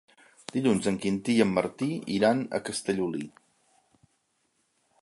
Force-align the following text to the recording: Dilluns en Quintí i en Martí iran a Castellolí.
Dilluns 0.53 0.87
en 0.91 0.95
Quintí 1.03 1.35
i 1.39 1.43
en 1.45 1.51
Martí 1.59 1.91
iran 2.17 2.43
a 2.59 2.63
Castellolí. 2.71 3.25